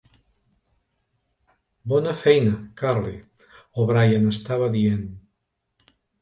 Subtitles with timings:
[1.93, 3.13] Bona feina, Curly,
[3.85, 5.05] O'Brien estava dient.